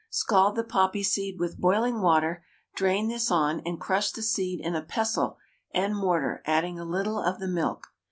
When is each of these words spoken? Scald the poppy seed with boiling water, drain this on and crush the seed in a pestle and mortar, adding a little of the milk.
Scald 0.09 0.55
the 0.55 0.63
poppy 0.63 1.03
seed 1.03 1.37
with 1.39 1.59
boiling 1.59 2.01
water, 2.01 2.43
drain 2.73 3.07
this 3.07 3.29
on 3.29 3.59
and 3.67 3.79
crush 3.79 4.11
the 4.11 4.23
seed 4.23 4.59
in 4.59 4.73
a 4.75 4.81
pestle 4.81 5.37
and 5.75 5.95
mortar, 5.95 6.41
adding 6.43 6.79
a 6.79 6.85
little 6.85 7.19
of 7.19 7.39
the 7.39 7.47
milk. 7.47 7.89